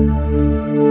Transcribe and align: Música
Música 0.00 0.89